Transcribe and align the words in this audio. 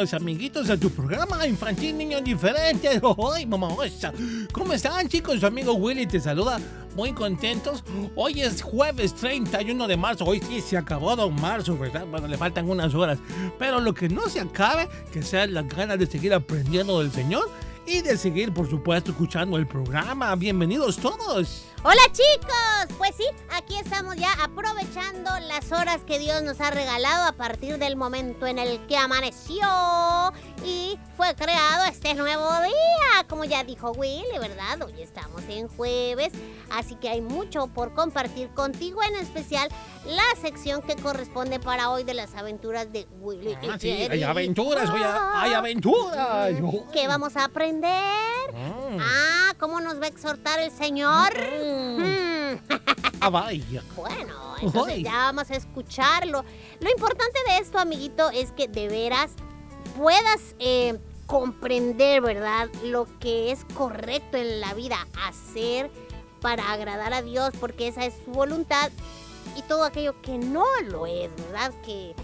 los 0.00 0.14
amiguitos 0.14 0.70
a 0.70 0.78
tu 0.78 0.88
programa 0.88 1.46
infantil 1.46 1.98
Niños 1.98 2.24
Diferentes. 2.24 3.02
¡Ay, 3.34 3.44
mamosa! 3.44 4.14
¿Cómo 4.50 4.72
están 4.72 5.06
chicos? 5.08 5.40
Su 5.40 5.46
amigo 5.46 5.74
Willy 5.74 6.06
te 6.06 6.18
saluda. 6.18 6.58
Muy 6.96 7.12
contentos. 7.12 7.84
Hoy 8.16 8.40
es 8.40 8.62
jueves 8.62 9.14
31 9.14 9.86
de 9.86 9.96
marzo. 9.98 10.24
Hoy 10.24 10.40
sí 10.40 10.62
se 10.62 10.78
acabó 10.78 11.14
don 11.16 11.38
marzo, 11.38 11.76
¿verdad? 11.76 12.06
Bueno, 12.06 12.28
le 12.28 12.38
faltan 12.38 12.70
unas 12.70 12.94
horas. 12.94 13.18
Pero 13.58 13.78
lo 13.78 13.92
que 13.92 14.08
no 14.08 14.26
se 14.30 14.40
acabe, 14.40 14.88
que 15.12 15.22
sean 15.22 15.52
las 15.52 15.68
ganas 15.68 15.98
de 15.98 16.06
seguir 16.06 16.32
aprendiendo 16.32 17.00
del 17.00 17.12
Señor 17.12 17.50
y 17.86 18.00
de 18.00 18.16
seguir, 18.16 18.54
por 18.54 18.70
supuesto, 18.70 19.10
escuchando 19.10 19.58
el 19.58 19.66
programa. 19.66 20.34
Bienvenidos 20.34 20.96
todos. 20.96 21.69
Hola 21.82 22.02
chicos, 22.12 22.94
pues 22.98 23.12
sí, 23.16 23.24
aquí 23.52 23.74
estamos 23.76 24.14
ya 24.16 24.30
aprovechando 24.44 25.30
las 25.48 25.72
horas 25.72 26.02
que 26.06 26.18
Dios 26.18 26.42
nos 26.42 26.60
ha 26.60 26.70
regalado 26.70 27.24
a 27.26 27.32
partir 27.32 27.78
del 27.78 27.96
momento 27.96 28.46
en 28.46 28.58
el 28.58 28.86
que 28.86 28.98
amaneció 28.98 29.66
y 30.62 30.98
fue 31.16 31.34
creado 31.34 31.84
este 31.84 32.12
nuevo 32.12 32.46
día, 32.62 33.26
como 33.28 33.46
ya 33.46 33.64
dijo 33.64 33.92
Willy, 33.92 34.38
¿verdad? 34.38 34.82
Hoy 34.82 35.00
estamos 35.00 35.42
en 35.48 35.68
jueves, 35.68 36.34
así 36.70 36.96
que 36.96 37.08
hay 37.08 37.22
mucho 37.22 37.66
por 37.68 37.94
compartir 37.94 38.50
contigo, 38.50 39.02
en 39.02 39.16
especial 39.16 39.70
la 40.04 40.38
sección 40.38 40.82
que 40.82 40.96
corresponde 40.96 41.60
para 41.60 41.88
hoy 41.88 42.04
de 42.04 42.12
las 42.12 42.34
aventuras 42.34 42.92
de 42.92 43.06
Willy. 43.20 43.56
y 43.62 43.68
Ah, 43.70 43.78
sí, 43.80 43.90
hay 43.90 44.22
aventuras, 44.22 44.90
hoy 44.90 45.00
hay 45.02 45.54
aventuras. 45.54 46.50
¿Qué 46.92 47.08
vamos 47.08 47.36
a 47.38 47.44
aprender? 47.44 48.52
Mm. 48.52 48.98
Ah, 49.00 49.54
¿cómo 49.58 49.80
nos 49.80 50.00
va 50.00 50.06
a 50.06 50.08
exhortar 50.08 50.58
el 50.60 50.70
Señor? 50.70 51.32
Mm. 51.70 52.58
Ah, 53.22 53.28
vaya. 53.28 53.82
Bueno, 53.94 54.34
entonces 54.62 55.02
ya 55.02 55.12
vamos 55.12 55.50
a 55.50 55.54
escucharlo. 55.54 56.42
Lo 56.80 56.90
importante 56.90 57.38
de 57.48 57.58
esto, 57.58 57.78
amiguito, 57.78 58.30
es 58.30 58.50
que 58.52 58.66
de 58.66 58.88
veras 58.88 59.32
puedas 59.94 60.54
eh, 60.58 60.98
comprender, 61.26 62.22
¿verdad? 62.22 62.70
Lo 62.82 63.06
que 63.18 63.52
es 63.52 63.66
correcto 63.74 64.38
en 64.38 64.60
la 64.60 64.72
vida, 64.72 65.06
hacer 65.28 65.90
para 66.40 66.72
agradar 66.72 67.12
a 67.12 67.20
Dios, 67.20 67.50
porque 67.60 67.88
esa 67.88 68.06
es 68.06 68.14
su 68.24 68.30
voluntad, 68.30 68.90
y 69.54 69.62
todo 69.62 69.84
aquello 69.84 70.20
que 70.22 70.38
no 70.38 70.64
lo 70.88 71.06
es, 71.06 71.30
¿verdad? 71.36 71.72
Que, 71.84 72.14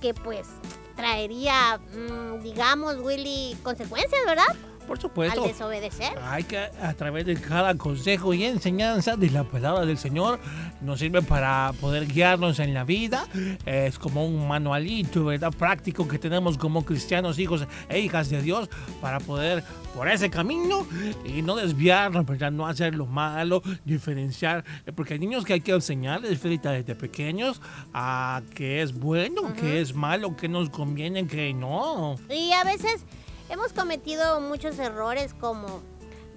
que 0.00 0.14
pues 0.14 0.46
traería, 0.94 1.80
mm, 1.92 2.42
digamos, 2.42 2.98
Willy, 2.98 3.56
consecuencias, 3.62 4.20
¿verdad? 4.24 4.54
Por 4.86 4.96
Al 4.96 5.02
supuesto. 5.02 5.46
desobedecer. 5.46 6.12
Hay 6.22 6.44
que, 6.44 6.58
a 6.58 6.94
través 6.94 7.26
de 7.26 7.36
cada 7.36 7.74
consejo 7.76 8.34
y 8.34 8.44
enseñanza 8.44 9.16
de 9.16 9.30
la 9.30 9.44
palabra 9.44 9.86
del 9.86 9.98
Señor, 9.98 10.38
nos 10.80 10.98
sirve 11.00 11.22
para 11.22 11.72
poder 11.80 12.06
guiarnos 12.06 12.58
en 12.58 12.74
la 12.74 12.84
vida. 12.84 13.26
Es 13.64 13.98
como 13.98 14.26
un 14.26 14.46
manualito, 14.46 15.24
¿verdad? 15.24 15.52
Práctico 15.56 16.06
que 16.06 16.18
tenemos 16.18 16.58
como 16.58 16.84
cristianos, 16.84 17.38
hijos 17.38 17.66
e 17.88 18.00
hijas 18.00 18.28
de 18.30 18.42
Dios, 18.42 18.68
para 19.00 19.20
poder 19.20 19.64
por 19.94 20.08
ese 20.08 20.28
camino 20.28 20.86
y 21.24 21.40
no 21.42 21.54
desviarnos, 21.54 22.26
¿verdad? 22.26 22.50
No 22.50 22.66
hacer 22.66 22.94
lo 22.94 23.06
malo, 23.06 23.62
diferenciar. 23.84 24.64
Porque 24.94 25.14
hay 25.14 25.20
niños 25.20 25.44
que 25.44 25.54
hay 25.54 25.60
que 25.60 25.72
enseñarles, 25.72 26.38
Felita, 26.38 26.72
desde 26.72 26.94
pequeños, 26.94 27.60
a 27.92 28.42
que 28.54 28.82
es 28.82 28.92
bueno, 28.92 29.54
que 29.54 29.80
es 29.80 29.94
malo, 29.94 30.36
que 30.36 30.48
nos 30.48 30.68
conviene, 30.70 31.26
que 31.26 31.54
no. 31.54 32.16
Y 32.28 32.52
a 32.52 32.64
veces 32.64 33.04
hemos 33.48 33.72
cometido 33.72 34.40
muchos 34.40 34.78
errores 34.78 35.34
como, 35.34 35.80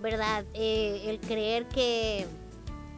¿verdad? 0.01 0.45
Eh, 0.53 1.03
el 1.07 1.19
creer 1.19 1.67
que, 1.67 2.25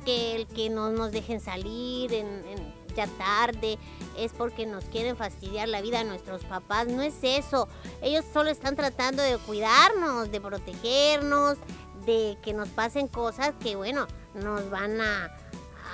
que 0.05 0.35
el 0.35 0.47
que 0.47 0.69
no 0.69 0.89
nos 0.91 1.11
dejen 1.11 1.39
salir 1.41 2.13
en, 2.13 2.27
en- 2.47 2.79
ya 2.95 3.05
tarde 3.19 3.77
es 4.17 4.33
porque 4.33 4.65
nos 4.65 4.83
quieren 4.85 5.15
fastidiar 5.15 5.69
la 5.69 5.79
vida 5.79 5.99
a 5.99 6.03
nuestros 6.03 6.43
papás. 6.43 6.87
No 6.87 7.03
es 7.03 7.13
eso. 7.21 7.67
Ellos 8.01 8.25
solo 8.33 8.49
están 8.49 8.75
tratando 8.75 9.21
de 9.21 9.37
cuidarnos, 9.37 10.31
de 10.31 10.41
protegernos, 10.41 11.57
de 12.05 12.37
que 12.41 12.51
nos 12.51 12.67
pasen 12.69 13.07
cosas 13.07 13.53
que, 13.61 13.75
bueno, 13.75 14.07
nos 14.33 14.69
van 14.71 14.99
a, 14.99 15.31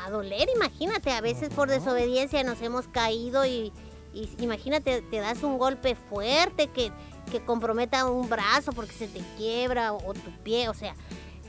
a 0.06 0.10
doler. 0.10 0.48
Imagínate, 0.56 1.12
a 1.12 1.20
veces 1.22 1.50
por 1.50 1.70
desobediencia 1.70 2.42
nos 2.44 2.62
hemos 2.62 2.88
caído 2.88 3.46
y, 3.46 3.74
y 4.16 4.30
imagínate, 4.44 5.02
te 5.04 5.18
das 5.18 5.44
un 5.44 5.58
golpe 5.58 5.96
fuerte 5.96 6.68
que, 6.68 6.92
que 7.32 7.44
comprometa 7.44 8.06
un 8.10 8.28
brazo 8.30 8.72
porque 8.72 8.94
se 8.94 9.08
te 9.08 9.20
quiebra 9.38 9.92
o, 9.94 10.10
o 10.10 10.14
tu 10.14 10.32
pie, 10.44 10.70
o 10.70 10.74
sea, 10.74 10.96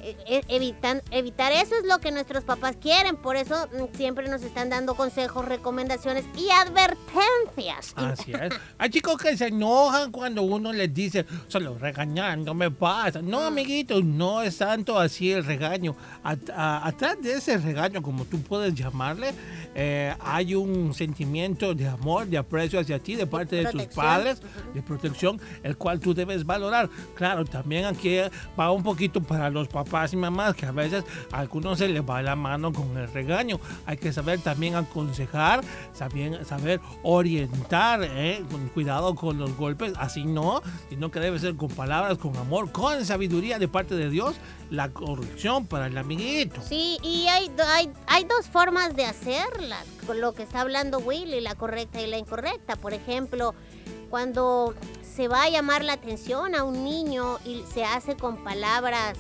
e- 0.02 0.16
e- 0.26 0.44
evitan- 0.48 1.02
evitar 1.10 1.52
eso 1.52 1.74
es 1.74 1.84
lo 1.86 1.98
que 2.00 2.12
nuestros 2.12 2.44
papás 2.44 2.76
quieren, 2.80 3.16
por 3.16 3.34
eso 3.36 3.66
mm, 3.72 3.96
siempre 3.96 4.28
nos 4.28 4.42
están 4.42 4.68
dando 4.68 4.94
consejos, 4.94 5.44
recomendaciones 5.46 6.24
y 6.36 6.48
advertencias. 6.50 7.92
Así 7.96 8.32
es. 8.32 8.52
Hay 8.78 8.90
chicos 8.90 9.16
que 9.16 9.36
se 9.36 9.46
enojan 9.48 10.12
cuando 10.12 10.42
uno 10.42 10.72
les 10.72 10.92
dice, 10.92 11.24
solo 11.48 11.76
regañando 11.78 12.54
me 12.54 12.70
pasa. 12.70 13.22
No, 13.22 13.40
amiguitos, 13.40 14.04
no 14.04 14.42
es 14.42 14.58
tanto 14.58 14.98
así 14.98 15.32
el 15.32 15.44
regaño. 15.44 15.96
At- 16.22 16.50
atrás 16.54 17.16
de 17.22 17.32
ese 17.34 17.56
regaño, 17.58 18.02
como 18.02 18.24
tú 18.26 18.40
puedes 18.42 18.74
llamarle, 18.74 19.32
eh, 19.78 20.14
hay 20.20 20.54
un 20.54 20.94
sentimiento 20.94 21.74
de 21.74 21.86
amor, 21.86 22.26
de 22.26 22.38
aprecio 22.38 22.80
hacia 22.80 22.98
ti 22.98 23.14
de 23.14 23.26
parte 23.26 23.56
de 23.56 23.66
tus 23.66 23.82
padres, 23.88 24.40
de 24.72 24.80
protección, 24.80 25.38
el 25.62 25.76
cual 25.76 26.00
tú 26.00 26.14
debes 26.14 26.46
valorar. 26.46 26.88
Claro, 27.14 27.44
también 27.44 27.84
aquí 27.84 28.16
va 28.58 28.70
un 28.72 28.82
poquito 28.82 29.20
para 29.20 29.50
los 29.50 29.68
papás 29.68 30.14
y 30.14 30.16
mamás, 30.16 30.54
que 30.54 30.64
a 30.64 30.72
veces 30.72 31.04
a 31.30 31.40
algunos 31.40 31.76
se 31.76 31.88
les 31.88 32.02
va 32.02 32.22
la 32.22 32.34
mano 32.34 32.72
con 32.72 32.96
el 32.96 33.06
regaño. 33.12 33.60
Hay 33.84 33.98
que 33.98 34.14
saber 34.14 34.40
también 34.40 34.76
aconsejar, 34.76 35.62
saber, 35.92 36.46
saber 36.46 36.80
orientar, 37.02 38.00
¿eh? 38.02 38.42
con 38.50 38.68
cuidado 38.68 39.14
con 39.14 39.36
los 39.36 39.54
golpes, 39.58 39.92
así 39.98 40.24
no, 40.24 40.62
sino 40.88 41.10
que 41.10 41.20
debe 41.20 41.38
ser 41.38 41.54
con 41.54 41.68
palabras, 41.68 42.16
con 42.16 42.34
amor, 42.38 42.72
con 42.72 43.04
sabiduría 43.04 43.58
de 43.58 43.68
parte 43.68 43.94
de 43.94 44.08
Dios, 44.08 44.36
la 44.70 44.88
corrección 44.88 45.66
para 45.66 45.88
el 45.88 45.98
amiguito. 45.98 46.62
Sí, 46.66 46.96
y 47.02 47.26
hay, 47.28 47.50
hay, 47.74 47.90
hay 48.06 48.24
dos 48.24 48.46
formas 48.48 48.96
de 48.96 49.04
lo 50.14 50.32
que 50.32 50.42
está 50.42 50.60
hablando 50.60 50.98
Willy, 50.98 51.40
la 51.40 51.54
correcta 51.54 52.00
y 52.00 52.06
la 52.06 52.18
incorrecta. 52.18 52.76
Por 52.76 52.94
ejemplo, 52.94 53.54
cuando 54.10 54.74
se 55.02 55.28
va 55.28 55.44
a 55.44 55.50
llamar 55.50 55.84
la 55.84 55.94
atención 55.94 56.54
a 56.54 56.64
un 56.64 56.84
niño 56.84 57.38
y 57.44 57.62
se 57.72 57.84
hace 57.84 58.16
con 58.16 58.42
palabras 58.44 59.18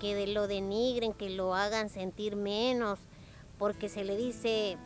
que 0.00 0.14
de 0.14 0.26
lo 0.26 0.48
denigren, 0.48 1.12
que 1.12 1.30
lo 1.30 1.54
hagan 1.54 1.88
sentir 1.88 2.36
menos, 2.36 2.98
porque 3.58 3.88
se 3.88 4.04
le 4.04 4.16
dice 4.16 4.76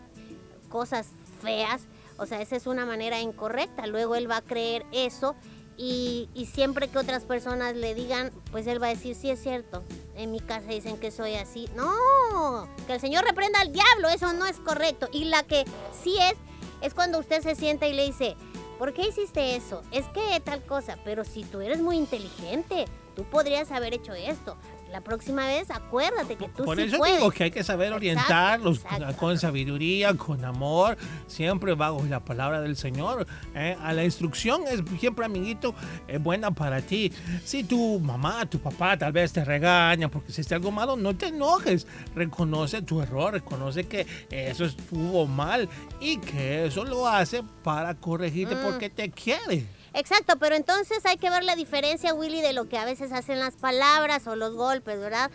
cosas 0.69 1.09
feas, 1.43 1.83
o 2.19 2.27
sea, 2.27 2.41
esa 2.41 2.57
es 2.57 2.67
una 2.67 2.87
manera 2.87 3.21
incorrecta. 3.21 3.87
Luego 3.87 4.15
él 4.15 4.31
va 4.31 4.39
a 4.39 4.43
creer 4.43 4.85
eso 4.93 5.35
y, 5.79 6.49
siempre 6.53 6.89
que 6.89 6.99
otras 6.99 7.25
personas 7.25 7.77
le 7.77 7.95
digan, 7.95 8.31
pues 8.51 8.67
él 8.67 8.83
va 8.83 8.87
a 8.87 8.91
decir, 8.91 9.15
sí 9.15 9.31
es 9.31 9.43
cierto, 9.43 9.83
en 10.15 10.31
mi 10.31 10.41
casa 10.41 10.69
dicen 10.69 10.97
que 10.99 11.11
soy 11.11 11.35
así. 11.35 11.69
No, 11.75 12.69
que 12.87 12.95
el 12.95 13.01
Señor 13.01 13.25
reprenda 13.25 13.61
al 13.61 13.73
diablo, 13.73 14.09
eso 14.09 14.33
no 14.33 14.47
es 14.47 14.59
correcto. 14.59 15.09
Y 15.13 15.25
la 15.25 15.43
que 15.43 15.65
sí 16.03 16.17
es, 16.19 16.35
es 16.81 16.95
cuando 16.95 17.19
usted 17.19 17.43
se 17.43 17.55
sienta 17.55 17.87
y 17.87 17.93
le 17.93 18.07
dice, 18.07 18.37
¿por 18.79 18.95
qué 18.95 19.09
hiciste 19.09 19.57
eso? 19.57 19.83
Es 19.91 20.07
que 20.09 20.41
tal 20.41 20.65
cosa, 20.65 20.99
pero 21.05 21.25
si 21.25 21.45
tú 21.45 21.61
eres 21.61 21.81
muy 21.81 21.97
inteligente, 21.97 22.87
tú 23.15 23.25
podrías 23.25 23.71
haber 23.71 23.95
hecho 23.95 24.15
esto. 24.15 24.57
La 24.91 25.01
próxima 25.03 25.47
vez 25.47 25.71
acuérdate 25.71 26.37
que 26.37 26.49
tú 26.49 26.65
Por 26.65 26.77
sí 26.79 26.85
eso 26.85 26.97
puedes. 26.99 27.17
digo 27.17 27.31
que 27.31 27.45
hay 27.45 27.51
que 27.51 27.63
saber 27.65 27.89
Exacto, 27.89 27.97
orientarlos 27.97 28.79
exacto. 28.79 29.17
con 29.19 29.39
sabiduría, 29.39 30.15
con 30.15 30.45
amor, 30.45 30.97
siempre 31.27 31.75
bajo 31.75 32.03
la 32.09 32.21
palabra 32.25 32.61
del 32.63 32.77
Señor. 32.77 33.27
¿eh? 33.55 33.77
A 33.83 33.93
la 33.93 34.05
instrucción 34.05 34.63
es 34.67 34.83
siempre, 34.99 35.27
amiguito, 35.27 35.75
es 36.09 36.23
buena 36.23 36.51
para 36.53 36.81
ti. 36.81 37.13
Si 37.45 37.65
tu 37.65 37.99
mamá, 38.01 38.47
tu 38.47 38.59
papá 38.59 38.97
tal 38.97 39.13
vez 39.13 39.33
te 39.33 39.45
regaña 39.45 40.09
porque 40.09 40.31
hiciste 40.33 40.55
algo 40.55 40.71
malo, 40.71 40.97
no 40.97 41.15
te 41.15 41.27
enojes. 41.27 41.87
Reconoce 42.15 42.81
tu 42.81 43.03
error, 43.03 43.33
reconoce 43.35 43.87
que 43.87 44.07
eso 44.31 44.65
estuvo 44.65 45.27
mal 45.27 45.69
y 46.01 46.17
que 46.19 46.67
eso 46.67 46.85
lo 46.85 47.07
hace 47.07 47.43
para 47.63 47.95
corregirte 47.97 48.55
Mm. 48.55 48.63
porque 48.65 48.89
te 48.89 49.11
quiere. 49.11 49.67
Exacto, 49.97 50.35
pero 50.39 50.55
entonces 50.57 51.07
hay 51.07 51.17
que 51.17 51.31
ver 51.31 51.43
la 51.43 51.57
diferencia, 51.57 52.13
Willy, 52.13 52.43
de 52.43 52.53
lo 52.53 52.69
que 52.69 52.77
a 52.77 52.85
veces 52.85 53.13
hacen 53.13 53.41
las 53.41 53.55
palabras 53.55 54.27
o 54.27 54.37
los 54.37 54.55
golpes, 54.55 55.01
¿verdad? 55.01 55.31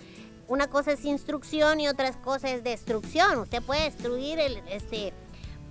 Una 0.48 0.68
cosa 0.68 0.92
es 0.92 1.04
instrucción 1.04 1.80
y 1.80 1.88
otra 1.88 2.12
cosa 2.22 2.52
es 2.52 2.64
destrucción. 2.64 3.40
Usted 3.40 3.64
puede 3.64 3.86
destruir 3.86 4.40
el, 4.40 4.62
este, 4.70 5.14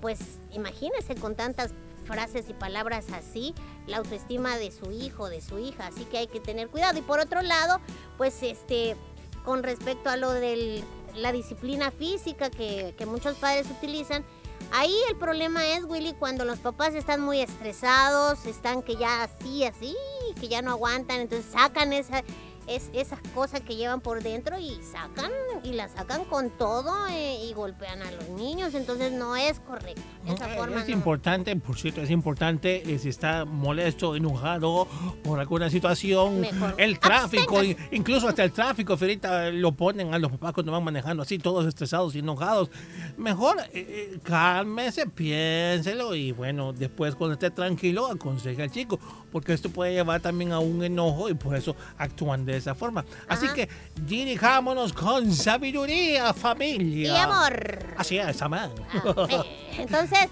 pues 0.01 0.19
imagínese 0.51 1.15
con 1.15 1.37
tantas 1.37 1.71
frases 2.05 2.47
y 2.49 2.53
palabras 2.53 3.07
así, 3.13 3.55
la 3.87 3.99
autoestima 3.99 4.59
de 4.59 4.73
su 4.73 4.91
hijo, 4.91 5.29
de 5.29 5.41
su 5.41 5.61
hija, 5.61 5.87
así 5.87 6.05
que 6.07 6.19
hay 6.19 6.27
que 6.27 6.41
tener 6.41 6.67
cuidado. 6.67 6.99
Y 6.99 7.03
por 7.03 7.21
otro 7.21 7.43
lado, 7.43 7.81
pues 8.19 8.43
este, 8.43 8.97
con 9.45 9.63
respecto 9.63 10.11
a 10.11 10.17
lo 10.17 10.33
de 10.33 10.83
la 11.15 11.31
disciplina 11.31 11.93
física 11.93 12.51
que, 12.51 12.93
que 12.99 13.07
muchos 13.07 13.37
padres 13.37 13.69
utilizan, 13.71 14.25
Ahí 14.73 14.95
el 15.09 15.17
problema 15.17 15.67
es, 15.75 15.85
Willy, 15.85 16.15
cuando 16.15 16.45
los 16.45 16.59
papás 16.59 16.95
están 16.95 17.21
muy 17.21 17.41
estresados, 17.41 18.47
están 18.47 18.83
que 18.83 18.97
ya 18.97 19.25
así, 19.25 19.65
así, 19.65 19.97
que 20.41 20.49
ya 20.49 20.63
no 20.63 20.71
aguantan, 20.71 21.21
entonces 21.21 21.51
sacan 21.53 21.93
esa, 21.93 22.23
es, 22.71 22.91
esa 22.93 23.19
cosa 23.35 23.61
que 23.61 23.77
llevan 23.77 24.01
por 24.01 24.23
dentro 24.23 24.59
y 24.59 24.79
sacan, 24.83 25.31
y 25.63 25.73
la 25.73 25.89
sacan 25.89 26.25
con 26.25 26.51
todo 26.51 26.93
eh, 27.09 27.45
y 27.45 27.53
golpean 27.53 28.01
a 28.03 28.11
los 28.13 28.29
niños, 28.31 28.75
entonces 28.75 29.13
no 29.13 29.37
es 29.37 29.61
correcto. 29.61 30.01
Esa 30.27 30.53
Eh, 30.55 30.57
forma 30.57 30.81
es 30.81 30.89
no. 30.89 30.95
importante, 30.95 31.55
por 31.57 31.77
cierto, 31.79 32.01
es 32.01 32.11
importante 32.11 32.83
eh, 32.93 32.99
si 32.99 33.09
está 33.09 33.45
molesto, 33.45 34.15
enojado 34.17 34.87
por 35.23 35.41
alguna 35.41 35.69
situación. 35.71 36.41
Mejor 36.41 36.75
El 36.79 36.99
tráfico, 36.99 37.61
incluso 37.91 38.29
hasta 38.29 38.45
el 38.45 38.53
tráfico, 38.53 38.97
Ferita, 38.97 39.51
lo 39.51 39.73
ponen 39.73 40.15
a 40.15 40.19
los 40.19 40.31
papás 40.33 40.53
cuando 40.55 40.73
van 40.73 40.85
manejando 40.85 41.23
así, 41.23 41.39
todos 41.39 41.67
estresados 41.67 42.15
y 42.15 42.21
enojados. 42.21 42.71
Mejor 43.17 43.57
eh, 43.73 44.19
cálmese, 44.23 45.07
piénselo 45.07 46.15
y 46.15 46.33
bueno, 46.33 46.73
después 46.73 47.15
cuando 47.15 47.35
esté 47.35 47.51
tranquilo, 47.51 48.07
aconseje 48.07 48.63
al 48.63 48.71
chico, 48.71 48.99
porque 49.33 49.53
esto 49.53 49.71
puede 49.71 49.93
llevar 49.95 50.21
también 50.21 50.53
a 50.53 50.59
un 50.61 50.83
enojo 50.85 51.29
y 51.29 51.35
por 51.35 51.57
eso 51.57 51.75
actúan 51.99 52.45
de 52.45 52.60
esa 52.61 52.75
forma. 52.75 53.05
Así 53.29 53.47
Ajá. 53.47 53.55
que 53.55 53.69
dirijámonos 54.03 54.93
con 54.93 55.33
sabiduría, 55.33 56.33
familia. 56.33 57.13
Y 57.13 57.17
amor. 57.17 57.95
Así 57.97 58.19
es, 58.19 58.41
amén. 58.43 58.71
Ah, 59.05 59.45
Entonces, 59.79 60.29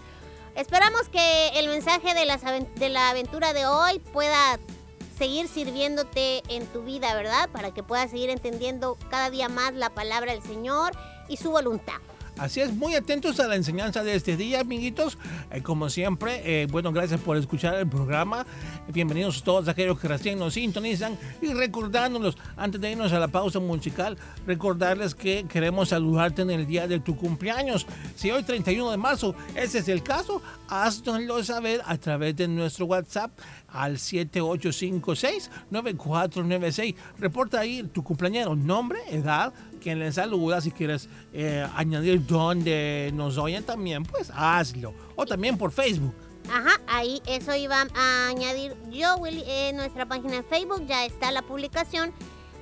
esperamos 0.55 1.09
que 1.09 1.49
el 1.57 1.69
mensaje 1.69 2.15
de, 2.15 2.25
las 2.25 2.43
de 2.77 2.89
la 2.89 3.11
aventura 3.11 3.53
de 3.53 3.67
hoy 3.67 3.99
pueda 3.99 4.59
seguir 5.19 5.49
sirviéndote 5.49 6.43
en 6.49 6.67
tu 6.67 6.83
vida, 6.83 7.15
¿verdad? 7.15 7.49
Para 7.51 7.73
que 7.73 7.83
puedas 7.83 8.11
seguir 8.11 8.31
entendiendo 8.31 8.97
cada 9.11 9.31
día 9.31 9.49
más 9.49 9.75
la 9.75 9.91
palabra 9.91 10.33
del 10.33 10.43
Señor 10.43 10.93
y 11.29 11.37
su 11.37 11.51
voluntad. 11.51 11.97
Así 12.39 12.61
es, 12.61 12.73
muy 12.73 12.95
atentos 12.95 13.41
a 13.41 13.49
la 13.49 13.57
enseñanza 13.57 14.05
de 14.05 14.15
este 14.15 14.37
día, 14.37 14.61
amiguitos. 14.61 15.19
Eh, 15.51 15.61
como 15.61 15.91
siempre, 15.91 16.41
eh, 16.45 16.69
bueno, 16.71 16.93
gracias 16.93 17.21
por 17.21 17.37
escuchar 17.37 17.75
el 17.75 17.89
programa. 17.89 18.47
Bienvenidos 18.93 19.43
todos 19.43 19.67
aquellos 19.67 19.99
que 19.99 20.07
recién 20.07 20.39
nos 20.39 20.55
sintonizan 20.55 21.19
y 21.43 21.53
recordándonos, 21.53 22.39
antes 22.57 22.81
de 22.81 22.93
irnos 22.93 23.13
a 23.13 23.19
la 23.19 23.27
pausa 23.27 23.59
musical, 23.59 24.17
recordarles 24.47 25.17
que 25.17 25.47
queremos 25.49 25.89
saludarte 25.89 26.43
en 26.43 26.51
el 26.51 26.65
día 26.65 26.87
de 26.87 27.01
tu 27.01 27.17
cumpleaños. 27.17 27.89
Si 28.15 28.31
hoy 28.31 28.45
31 28.45 28.93
de 28.93 28.97
marzo 28.97 29.35
ese 29.57 29.81
es 29.81 29.89
el 29.89 30.05
caso, 30.05 30.41
haznoslo 30.69 31.43
saber 31.43 31.83
a 31.87 31.99
través 31.99 32.37
de 32.37 32.47
nuestro 32.47 32.87
WhatsApp 32.87 33.33
al 33.69 33.97
7856-9496. 33.97 36.95
Reporta 37.19 37.59
ahí 37.61 37.83
tu 37.83 38.05
cumpleañero, 38.05 38.55
nombre, 38.55 39.01
edad, 39.11 39.53
quien 39.79 39.99
le 39.99 40.13
saluda. 40.13 40.61
Si 40.61 40.71
quieres 40.71 41.09
eh, 41.33 41.67
añadir 41.75 42.27
dónde 42.27 43.11
nos 43.15 43.39
oyen 43.39 43.65
también, 43.65 44.05
pues 44.05 44.31
hazlo. 44.35 44.95
O 45.17 45.25
también 45.27 45.57
por 45.59 45.73
Facebook. 45.73 46.15
Ajá, 46.51 46.81
ahí 46.87 47.21
eso 47.27 47.55
iba 47.55 47.87
a 47.95 48.29
añadir 48.29 48.75
yo, 48.91 49.17
Willy, 49.19 49.45
en 49.47 49.77
nuestra 49.77 50.07
página 50.07 50.37
de 50.37 50.43
Facebook 50.45 50.87
ya 50.87 51.05
está 51.05 51.31
la 51.31 51.43
publicación 51.43 52.13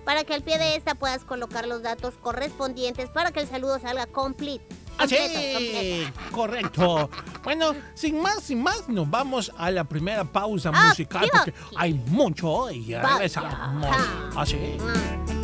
para 0.05 0.25
que 0.25 0.35
al 0.35 0.43
pie 0.43 0.59
de 0.59 0.77
esta 0.77 0.95
puedas 0.97 1.25
colocar 1.25 1.67
los 1.67 1.83
datos 1.83 2.15
correspondientes 2.21 3.09
para 3.11 3.31
que 3.33 3.41
el 3.41 3.49
saludo 3.49 3.79
salga 3.79 4.07
complete. 4.07 4.65
Así, 4.99 5.15
completo. 5.53 6.13
correcto. 6.33 7.11
Bueno, 7.45 7.75
sin 7.95 8.21
más, 8.21 8.43
sin 8.43 8.63
más, 8.63 8.89
nos 8.89 9.09
vamos 9.11 9.53
a 9.59 9.71
la 9.71 9.85
primera 9.85 10.25
pausa 10.25 10.71
Ah, 10.73 10.89
musical 10.89 11.29
porque 11.31 11.53
hay 11.77 11.93
mucho 11.95 12.49
hoy. 12.51 12.87
Ya 12.87 13.03
regresamos. 13.03 13.53
Ah. 13.55 14.31
Así. 14.37 14.57
Mm. 14.57 15.36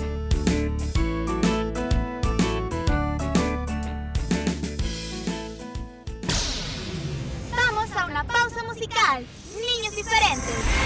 Diferentes. 10.12 10.81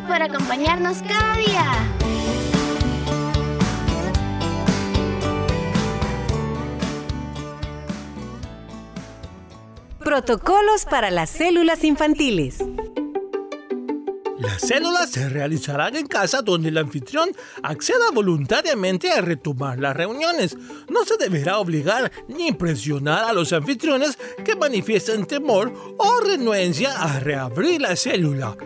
Gracias 0.00 0.18
por 0.18 0.22
acompañarnos 0.22 1.02
cada 1.02 1.36
día. 1.36 1.64
Protocolos 9.98 10.84
para 10.86 11.10
las 11.10 11.30
células 11.30 11.84
infantiles. 11.84 12.58
Las 14.38 14.62
células 14.62 15.10
se 15.10 15.28
realizarán 15.28 15.96
en 15.96 16.06
casa 16.06 16.40
donde 16.40 16.70
el 16.70 16.78
anfitrión 16.78 17.30
acceda 17.62 18.10
voluntariamente 18.12 19.10
a 19.10 19.20
retomar 19.20 19.78
las 19.78 19.94
reuniones. 19.94 20.56
No 20.88 21.04
se 21.04 21.18
deberá 21.18 21.58
obligar 21.58 22.10
ni 22.26 22.52
presionar 22.52 23.24
a 23.24 23.32
los 23.34 23.52
anfitriones 23.52 24.18
que 24.44 24.56
manifiesten 24.56 25.26
temor 25.26 25.96
o 25.98 26.20
renuencia 26.20 26.92
a 26.92 27.20
reabrir 27.20 27.82
la 27.82 27.96
célula. 27.96 28.56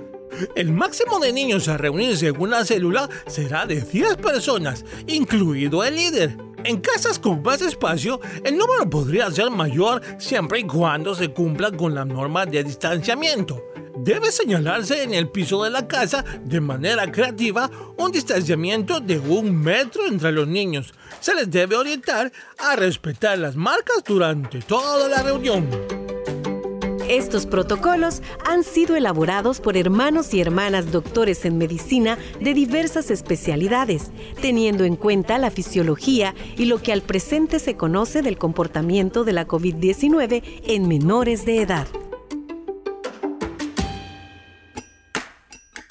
El 0.55 0.73
máximo 0.73 1.19
de 1.19 1.33
niños 1.33 1.69
a 1.69 1.77
reunirse 1.77 2.29
en 2.29 2.41
una 2.41 2.65
célula 2.65 3.09
será 3.27 3.67
de 3.67 3.81
10 3.81 4.17
personas, 4.17 4.85
incluido 5.07 5.85
el 5.85 5.97
líder. 5.97 6.37
En 6.65 6.81
casas 6.81 7.19
con 7.19 7.43
más 7.43 7.61
espacio, 7.61 8.21
el 8.43 8.57
número 8.57 8.89
podría 8.89 9.31
ser 9.31 9.51
mayor 9.51 10.01
siempre 10.19 10.61
y 10.61 10.65
cuando 10.65 11.15
se 11.15 11.29
cumplan 11.29 11.77
con 11.77 11.95
las 11.95 12.07
normas 12.07 12.51
de 12.51 12.65
distanciamiento. 12.65 13.63
Debe 13.97 14.33
señalarse 14.33 15.03
en 15.03 15.15
el 15.15 15.29
piso 15.29 15.63
de 15.63 15.71
la 15.71 15.87
casa 15.87 16.25
de 16.43 16.61
manera 16.61 17.11
creativa 17.13 17.71
un 17.97 18.11
distanciamiento 18.13 19.01
de 19.01 19.19
un 19.19 19.55
metro 19.57 20.07
entre 20.07 20.33
los 20.33 20.49
niños. 20.49 20.93
Se 21.21 21.35
les 21.35 21.51
debe 21.51 21.77
orientar 21.77 22.33
a 22.59 22.77
respetar 22.77 23.39
las 23.39 23.57
marcas 23.57 24.03
durante 24.05 24.61
toda 24.61 25.09
la 25.09 25.23
reunión. 25.23 26.04
Estos 27.09 27.45
protocolos 27.45 28.23
han 28.47 28.65
sido 28.65 28.97
elaborados 28.97 29.61
por 29.61 29.77
hermanos 29.77 30.33
y 30.33 30.41
hermanas 30.41 30.91
doctores 30.91 31.45
en 31.45 31.59
medicina 31.59 32.17
de 32.41 32.55
diversas 32.55 33.11
especialidades, 33.11 34.11
teniendo 34.41 34.85
en 34.85 34.97
cuenta 34.97 35.37
la 35.37 35.51
fisiología 35.51 36.35
y 36.57 36.65
lo 36.65 36.81
que 36.81 36.95
al 36.95 37.03
presente 37.03 37.59
se 37.59 37.77
conoce 37.77 38.23
del 38.23 38.39
comportamiento 38.39 39.25
de 39.25 39.33
la 39.33 39.47
COVID-19 39.47 40.43
en 40.67 40.89
menores 40.89 41.45
de 41.45 41.61
edad. 41.61 41.87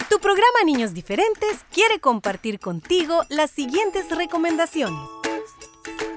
Tu 0.10 0.20
programa 0.20 0.63
Niños 0.65 0.96
Diferentes 0.96 1.63
quiere 1.72 2.00
compartir 2.00 2.60
contigo 2.60 3.22
las 3.29 3.51
siguientes 3.51 4.10
recomendaciones. 4.10 5.00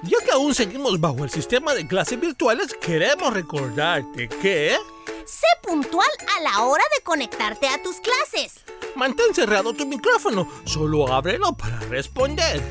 Ya 0.02 0.18
que 0.24 0.32
aún 0.32 0.54
seguimos 0.54 1.00
bajo 1.00 1.24
el 1.24 1.30
sistema 1.30 1.74
de 1.74 1.86
clases 1.86 2.20
virtuales, 2.20 2.74
queremos 2.80 3.32
recordarte 3.32 4.28
que 4.28 4.76
Sé 5.24 5.46
puntual 5.62 6.08
a 6.36 6.40
la 6.42 6.64
hora 6.64 6.84
de 6.96 7.02
conectarte 7.02 7.66
a 7.68 7.82
tus 7.82 7.96
clases. 7.96 8.60
mantén 8.94 9.34
cerrado 9.34 9.72
tu 9.74 9.84
micrófono, 9.84 10.48
solo 10.64 11.12
ábrelo 11.12 11.52
para 11.56 11.80
responder. 11.80 12.62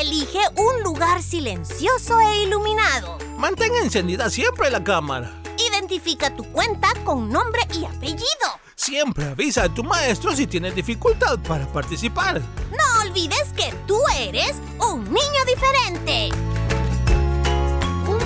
Elige 0.00 0.38
un 0.56 0.82
lugar 0.82 1.22
silencioso 1.22 2.20
e 2.20 2.42
iluminado. 2.44 3.18
Mantén 3.36 3.74
encendida 3.82 4.30
siempre 4.30 4.70
la 4.70 4.82
cámara. 4.84 5.30
Identifica 5.58 6.34
tu 6.34 6.44
cuenta 6.52 6.88
con 7.04 7.28
nombre 7.28 7.62
y 7.74 7.84
apellido. 7.84 8.48
Siempre 8.76 9.24
avisa 9.26 9.64
a 9.64 9.74
tu 9.74 9.82
maestro 9.82 10.34
si 10.34 10.46
tienes 10.46 10.74
dificultad 10.74 11.38
para 11.40 11.66
participar. 11.66 12.40
No 12.70 13.08
olvides 13.08 13.52
que 13.56 13.74
tú 13.86 13.98
eres 14.18 14.56
un 14.78 15.04
niño 15.04 15.44
diferente. 15.46 16.30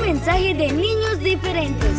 Mensaje 0.08 0.54
de 0.54 0.72
niños 0.72 1.18
diferentes. 1.20 1.92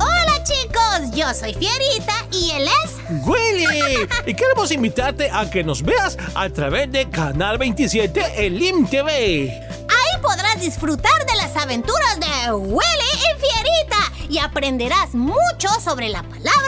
Hola 0.00 0.42
chicos, 0.42 1.14
yo 1.14 1.32
soy 1.32 1.54
Fierita 1.54 2.26
y 2.32 2.50
él 2.50 2.64
es... 2.64 3.24
¡Willy! 3.24 4.08
Y 4.26 4.34
queremos 4.34 4.72
invitarte 4.72 5.30
a 5.30 5.48
que 5.48 5.62
nos 5.62 5.82
veas 5.82 6.18
a 6.34 6.48
través 6.50 6.90
de 6.90 7.08
Canal 7.08 7.56
27 7.56 8.44
en 8.44 8.58
LIM 8.58 8.88
TV. 8.88 9.48
Ahí 9.48 10.20
podrás 10.20 10.60
disfrutar 10.60 11.24
de 11.24 11.36
las 11.36 11.56
aventuras 11.56 12.18
de 12.18 12.52
Willy 12.52 13.12
y 13.14 13.40
Fierita 13.40 14.12
y 14.28 14.38
aprenderás 14.38 15.14
mucho 15.14 15.68
sobre 15.80 16.08
la 16.08 16.24
palabra. 16.24 16.61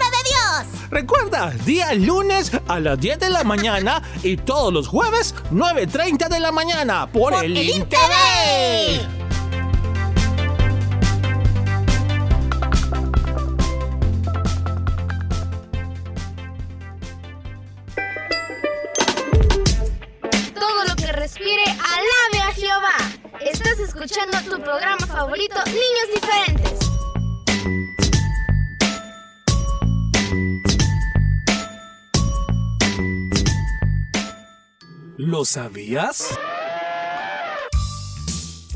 Recuerda, 0.94 1.50
día 1.66 1.92
lunes 1.94 2.52
a 2.68 2.78
las 2.78 3.00
10 3.00 3.18
de 3.18 3.28
la 3.28 3.42
mañana 3.42 4.00
y 4.22 4.36
todos 4.36 4.72
los 4.72 4.86
jueves 4.86 5.34
9.30 5.50 6.28
de 6.28 6.38
la 6.38 6.52
mañana 6.52 7.08
por, 7.10 7.32
Por 7.32 7.44
el 7.44 7.56
el. 7.56 7.84
TV. 7.88 7.98
Todo 20.54 20.84
lo 20.88 20.94
que 20.94 21.10
respire, 21.10 21.64
alabe 21.64 22.38
a 22.48 22.52
Jehová. 22.52 22.96
Estás 23.40 23.80
escuchando 23.80 24.38
tu 24.42 24.62
programa 24.62 25.04
favorito, 25.08 25.56
Niños 25.66 26.08
Diferentes. 26.14 26.53
¿Lo 35.44 35.46
sabías? 35.46 36.30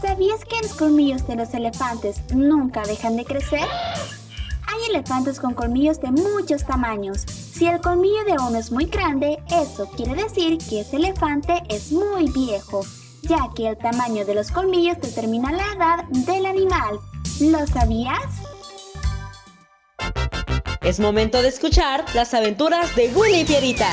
¿Sabías 0.03 0.45
que 0.45 0.61
los 0.61 0.75
colmillos 0.75 1.27
de 1.27 1.35
los 1.35 1.55
elefantes 1.55 2.21
nunca 2.35 2.83
dejan 2.83 3.17
de 3.17 3.25
crecer? 3.25 3.67
Hay 4.67 4.91
elefantes 4.91 5.41
con 5.41 5.55
colmillos 5.55 5.99
de 6.03 6.11
muchos 6.11 6.67
tamaños. 6.67 7.23
Si 7.23 7.67
el 7.67 7.81
colmillo 7.81 8.23
de 8.27 8.33
uno 8.33 8.59
es 8.59 8.71
muy 8.71 8.85
grande, 8.85 9.43
eso 9.51 9.89
quiere 9.97 10.23
decir 10.23 10.59
que 10.59 10.81
ese 10.81 10.97
elefante 10.97 11.63
es 11.71 11.91
muy 11.91 12.31
viejo, 12.33 12.85
ya 13.23 13.49
que 13.57 13.69
el 13.69 13.79
tamaño 13.79 14.27
de 14.27 14.35
los 14.35 14.51
colmillos 14.51 15.01
determina 15.01 15.51
la 15.51 15.73
edad 15.73 16.05
del 16.27 16.45
animal. 16.45 17.01
¿Lo 17.41 17.67
sabías? 17.67 18.21
Es 20.83 21.01
momento 21.01 21.41
de 21.41 21.49
escuchar 21.49 22.05
las 22.15 22.35
aventuras 22.35 22.95
de 22.95 23.09
Willy 23.15 23.41
y 23.41 23.45
Pierita. 23.47 23.89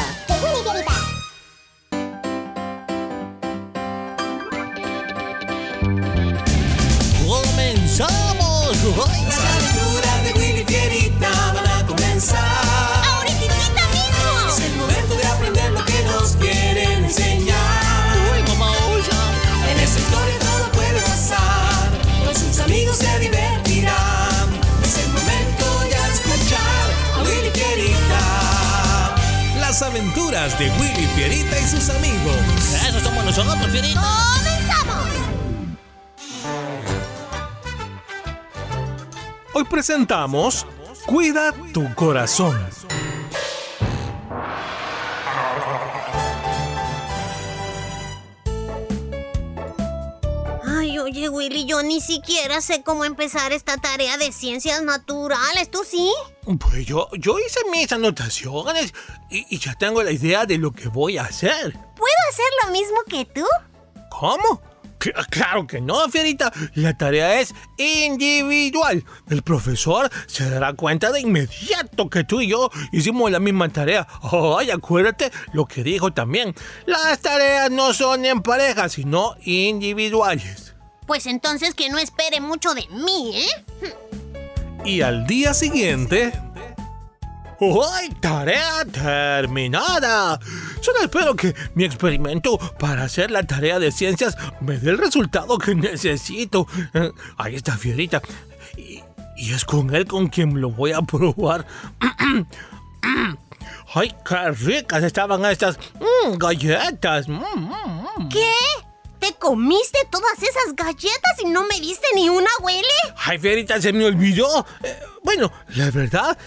Presentamos 39.86 40.66
Cuida 41.06 41.54
tu 41.72 41.94
corazón. 41.94 42.60
Ay, 50.66 50.98
oye, 50.98 51.30
Willy, 51.30 51.66
yo 51.66 51.84
ni 51.84 52.02
siquiera 52.02 52.62
sé 52.62 52.82
cómo 52.82 53.06
empezar 53.06 53.52
esta 53.52 53.78
tarea 53.78 54.18
de 54.18 54.32
ciencias 54.32 54.82
naturales. 54.82 55.70
¿Tú 55.70 55.84
sí? 55.88 56.12
Pues 56.60 56.88
yo, 56.88 57.08
yo 57.20 57.38
hice 57.38 57.60
mis 57.72 57.92
anotaciones 57.92 58.92
y, 59.30 59.46
y 59.56 59.60
ya 59.60 59.76
tengo 59.76 60.02
la 60.02 60.12
idea 60.12 60.48
de 60.48 60.58
lo 60.58 60.72
que 60.72 60.88
voy 60.88 61.20
a 61.20 61.26
hacer. 61.26 61.74
¿Puedo 61.74 62.16
hacer 62.32 62.46
lo 62.64 62.72
mismo 62.72 62.98
que 63.08 63.26
tú? 63.26 63.46
¿Cómo? 64.10 64.64
Cl- 65.14 65.28
Claro 65.30 65.68
que 65.68 65.82
no, 65.82 66.08
Fierita. 66.10 66.52
La 66.74 66.98
tarea 66.98 67.40
es 67.40 67.54
individual. 67.78 69.04
El 69.30 69.42
profesor 69.44 70.10
se 70.28 70.50
dará 70.50 70.74
cuenta 70.74 71.12
de 71.12 71.22
inmediato 71.22 72.10
que 72.10 72.24
tú 72.24 72.42
y 72.42 72.48
yo 72.48 72.70
hicimos 72.92 73.30
la 73.32 73.40
misma 73.40 73.70
tarea. 73.70 74.08
Ay, 74.58 74.72
acuérdate 74.72 75.32
lo 75.54 75.66
que 75.66 75.84
dijo 75.84 76.12
también. 76.14 76.54
Las 76.86 77.20
tareas 77.20 77.70
no 77.72 77.94
son 77.94 78.26
en 78.26 78.42
pareja, 78.42 78.90
sino 78.90 79.36
individuales. 79.44 80.74
Pues 81.06 81.28
entonces 81.28 81.76
que 81.76 81.90
no 81.90 82.00
espere 82.00 82.42
mucho 82.42 82.74
de 82.74 82.88
mí, 82.90 83.34
¿eh? 83.36 83.94
Y 84.86 85.02
al 85.02 85.26
día 85.28 85.54
siguiente, 85.54 86.32
¡Ay, 87.60 88.10
tarea 88.20 88.86
terminada! 88.92 90.40
Solo 90.82 91.00
espero 91.02 91.36
que 91.36 91.56
mi 91.74 91.86
experimento 91.86 92.58
para 92.78 93.04
hacer 93.04 93.32
la 93.32 93.44
tarea 93.44 93.80
de 93.80 93.92
ciencias 93.92 94.38
me 94.60 94.78
dé 94.78 94.92
el 94.92 94.98
resultado 94.98 95.58
que 95.58 95.76
necesito. 95.76 96.68
Eh, 96.94 97.12
Ahí 97.38 97.56
está, 97.56 97.78
Fierita. 97.78 98.22
Y, 98.78 99.02
y 99.38 99.54
es 99.54 99.64
con 99.66 99.94
él 99.96 100.06
con 100.06 100.28
quien 100.28 100.60
lo 100.60 100.70
voy 100.70 100.92
a 100.92 101.02
probar. 101.02 101.66
¡Ay, 103.94 104.14
qué 104.28 104.52
ricas 104.52 105.04
estaban 105.04 105.46
estas 105.46 105.78
mm, 106.00 106.38
galletas! 106.38 107.30
Mm, 107.30 107.36
mm, 107.36 108.08
mm. 108.18 108.30
¿Qué? 108.30 108.52
¿Te 109.20 109.34
comiste 109.36 110.00
todas 110.12 110.38
esas 110.44 110.76
galletas 110.76 111.40
y 111.42 111.48
no 111.48 111.64
me 111.64 111.80
diste 111.80 112.06
ni 112.14 112.28
una, 112.28 112.50
Willy? 112.62 112.84
¡Ay, 113.24 113.40
Fierita, 113.40 113.82
se 113.82 113.94
me 113.94 114.06
olvidó! 114.06 114.66
Eh, 114.84 115.00
bueno, 115.24 115.52
la 115.76 115.90
verdad 115.92 116.38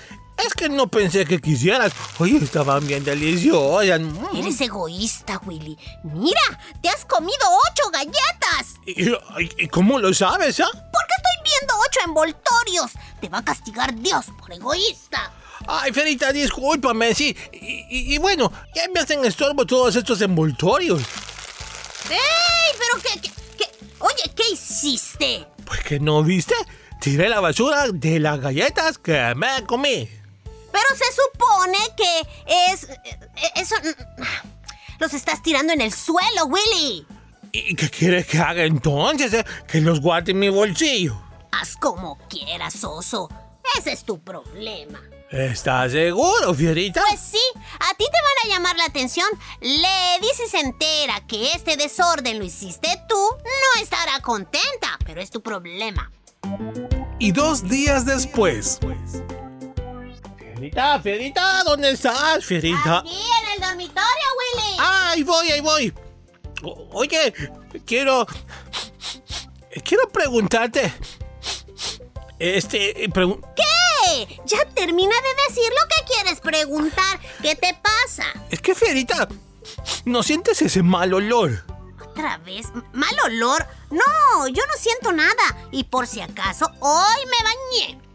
es 0.47 0.55
que 0.55 0.69
no 0.69 0.87
pensé 0.89 1.25
que 1.25 1.41
quisieras. 1.41 1.93
Oye, 2.19 2.37
estaban 2.39 2.87
bien 2.87 3.05
deliciosas. 3.05 4.01
Mm. 4.01 4.37
Eres 4.37 4.61
egoísta, 4.61 5.41
Willy. 5.45 5.77
Mira, 6.05 6.41
te 6.83 6.89
has 6.89 7.05
comido 7.05 7.37
ocho 7.71 7.91
galletas. 7.91 8.77
¿Y, 8.87 9.69
cómo 9.69 9.99
lo 9.99 10.13
sabes, 10.15 10.61
ah? 10.61 10.69
Porque 10.73 11.15
estoy 11.17 11.59
viendo 11.59 11.75
ocho 11.87 12.01
envoltorios. 12.07 12.93
Te 13.21 13.29
va 13.29 13.39
a 13.39 13.45
castigar 13.45 13.95
Dios 13.95 14.27
por 14.39 14.53
egoísta. 14.53 15.33
Ay, 15.67 15.93
Ferita, 15.93 16.33
discúlpame, 16.33 17.15
sí. 17.15 17.37
Y, 17.53 17.57
y- 17.91 18.15
y 18.15 18.19
bueno, 18.19 18.51
ya 18.75 18.83
me 18.95 19.01
hacen 19.01 19.25
estorbo 19.25 19.67
todos 19.67 19.97
estos 19.97 20.21
envoltorios. 20.23 21.03
¡Ey! 22.11 22.17
¿Pero 22.79 23.03
qué, 23.03 23.21
qué, 23.21 23.31
qué? 23.59 23.65
Oye, 23.99 24.31
¿qué 24.35 24.45
hiciste? 24.53 25.47
Pues 25.65 25.81
que 25.81 26.01
no 26.01 26.23
viste. 26.23 26.55
Tiré 27.01 27.29
la 27.29 27.41
basura 27.41 27.87
de 27.93 28.19
las 28.19 28.41
galletas 28.41 28.99
que 28.99 29.35
me 29.37 29.65
comí. 29.67 30.09
Pero 30.73 30.85
se 30.97 31.05
supone 31.13 31.79
que 31.97 32.73
es... 32.73 32.85
eh, 32.85 33.53
Eso... 33.57 33.75
Los 34.99 35.15
estás 35.15 35.43
tirando 35.43 35.73
en 35.73 35.81
el 35.81 35.93
suelo, 35.93 36.47
Willy. 36.47 37.07
¿Y 37.53 37.75
qué 37.77 37.89
quieres 37.89 38.27
que 38.27 38.39
haga 38.39 38.65
entonces? 38.65 39.33
eh? 39.33 39.45
Que 39.69 39.81
los 39.81 40.01
guarde 40.01 40.33
en 40.33 40.41
mi 40.41 40.49
bolsillo. 40.49 41.21
Haz 41.53 41.77
como 41.77 42.19
quieras, 42.29 42.83
oso. 42.85 43.29
Ese 43.79 43.93
es 43.93 44.05
tu 44.05 44.21
problema. 44.21 45.01
¿Estás 45.31 45.93
seguro, 45.93 46.53
Fierita? 46.55 47.03
Pues 47.09 47.21
sí, 47.21 47.39
a 47.79 47.95
ti 47.95 48.05
te 48.07 48.47
van 48.47 48.47
a 48.53 48.55
llamar 48.57 48.77
la 48.77 48.85
atención. 48.87 49.29
Lady 49.61 50.29
si 50.35 50.49
se 50.49 50.59
entera 50.61 51.21
que 51.29 51.53
este 51.53 51.77
desorden 51.77 52.39
lo 52.39 52.45
hiciste 52.45 52.89
tú, 53.09 53.15
no 53.45 53.83
estará 53.83 54.21
contenta, 54.21 54.99
pero 55.05 55.21
es 55.21 55.31
tu 55.31 55.43
problema. 55.43 56.11
Y 57.19 57.33
dos 57.33 57.69
días 57.69 58.05
después, 58.07 58.79
Fierita, 60.59 60.99
Fierita, 61.01 61.63
¿dónde 61.65 61.91
estás, 61.93 62.45
Fierita? 62.45 62.99
Aquí 62.99 63.11
en 63.17 63.53
el 63.55 63.61
dormitorio, 63.69 64.27
Willy. 64.57 64.77
Ah, 64.81 65.11
ahí 65.11 65.23
voy, 65.23 65.51
ahí 65.53 65.61
voy. 65.61 65.95
O- 66.65 66.89
Oye, 66.95 67.33
quiero. 67.87 68.27
Quiero 69.85 70.09
preguntarte. 70.09 70.93
Este. 72.41 73.09
pregun- 73.11 73.41
¿Qué? 73.55 74.41
Ya 74.47 74.65
termina 74.75 75.15
de 75.15 75.43
decir 75.49 75.71
lo 75.71 75.87
que 75.89 76.13
quieres 76.13 76.41
preguntar. 76.41 77.21
¿Qué 77.41 77.55
te 77.55 77.75
pasa? 77.81 78.25
Es 78.51 78.61
que, 78.61 78.75
Fierita, 78.75 79.29
¿no 80.07 80.23
sientes 80.25 80.61
ese 80.63 80.83
mal 80.83 81.15
olor? 81.15 81.65
¿Otra 82.05 82.39
vez? 82.39 82.67
¿M- 82.75 82.83
¿Mal 82.93 83.15
olor? 83.27 83.65
No, 83.91 84.49
yo 84.49 84.63
no 84.67 84.73
siento 84.77 85.13
nada. 85.13 85.57
Y 85.71 85.85
por 85.85 86.09
si 86.09 86.21
acaso, 86.21 86.67
hoy 86.81 87.27
me 87.27 87.45
bañé. 87.45 88.08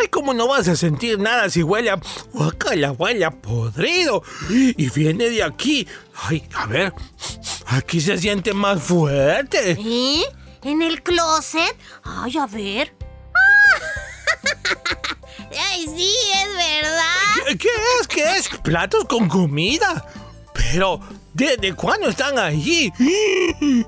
Ay, 0.00 0.08
¿cómo 0.08 0.32
no 0.32 0.48
vas 0.48 0.66
a 0.68 0.76
sentir 0.76 1.18
nada 1.18 1.50
si 1.50 1.62
huele 1.62 1.90
a. 1.90 2.00
Guacala, 2.32 2.92
huele 2.92 3.24
a 3.24 3.30
podrido? 3.30 4.22
Y 4.48 4.88
viene 4.90 5.28
de 5.28 5.42
aquí. 5.42 5.86
Ay, 6.14 6.42
a 6.54 6.66
ver. 6.66 6.94
Aquí 7.66 8.00
se 8.00 8.16
siente 8.16 8.54
más 8.54 8.82
fuerte. 8.82 9.72
¿Eh? 9.72 10.22
¿En 10.62 10.80
el 10.80 11.02
closet? 11.02 11.76
Ay, 12.02 12.38
a 12.38 12.46
ver. 12.46 12.94
Ay, 15.70 15.86
sí, 15.94 16.14
es 16.34 16.48
verdad. 16.56 17.04
¿Qué, 17.46 17.58
qué 17.58 17.68
es? 18.00 18.08
¿Qué 18.08 18.36
es? 18.36 18.48
Platos 18.62 19.04
con 19.04 19.28
comida. 19.28 20.06
Pero, 20.54 21.00
¿desde 21.34 21.74
cuándo 21.74 22.08
están 22.08 22.38
allí? 22.38 22.92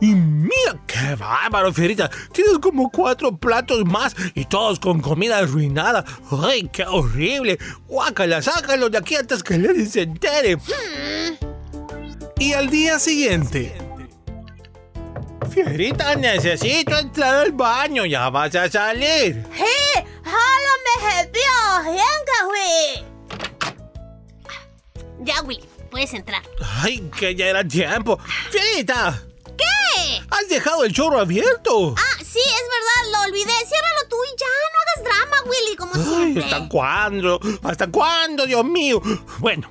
Y 0.01 0.15
mira, 0.15 0.79
qué 0.87 1.15
bárbaro, 1.15 1.73
Fierita. 1.73 2.11
Tienes 2.33 2.59
como 2.59 2.91
cuatro 2.91 3.37
platos 3.37 3.85
más 3.85 4.15
y 4.35 4.45
todos 4.45 4.79
con 4.79 5.01
comida 5.01 5.39
arruinada. 5.39 6.05
¡Ay, 6.31 6.69
qué 6.73 6.85
horrible! 6.85 7.59
Guácala, 7.87 8.43
sácalo 8.43 8.91
de 8.91 8.99
aquí 8.99 9.15
antes 9.15 9.43
que 9.43 9.59
Lady 9.59 9.87
se 9.87 10.03
entere. 10.03 10.59
y 12.39 12.53
al 12.53 12.69
día 12.69 12.99
siguiente, 12.99 13.75
Fierita, 15.51 16.15
necesito 16.15 16.99
entrar 16.99 17.35
al 17.37 17.53
baño. 17.53 18.07
Ya 18.07 18.31
vas 18.31 18.55
a 18.55 18.71
salir. 18.71 19.47
¡Eh! 19.55 20.05
¡Jálame, 20.25 21.31
Bien! 21.33 21.53
Ya, 25.25 25.41
Willy, 25.43 25.69
puedes 25.93 26.13
entrar. 26.15 26.43
¡Ay, 26.81 27.09
que 27.17 27.37
ya 27.37 27.47
era 27.47 27.63
tiempo! 27.63 28.19
¡Fierita! 28.51 29.23
¿Qué? 29.57 30.21
¡Has 30.31 30.49
dejado 30.49 30.85
el 30.85 30.93
chorro 30.93 31.21
abierto! 31.21 31.95
Ah, 31.97 32.17
sí, 32.19 32.41
es 32.41 32.65
verdad, 32.75 33.13
lo 33.13 33.29
olvidé. 33.29 33.53
Ciérralo 33.69 34.09
tú 34.09 34.17
y 34.25 34.41
ya, 34.41 34.47
no 34.73 34.79
hagas 34.81 35.05
drama, 35.05 35.37
Willy, 35.51 35.77
como 35.77 35.93
Ay, 35.95 36.03
siempre. 36.03 36.45
¿Hasta 36.45 36.69
cuándo? 36.69 37.41
¿Hasta 37.63 37.87
cuándo, 37.89 38.47
Dios 38.47 38.65
mío? 38.65 39.01
Bueno, 39.39 39.71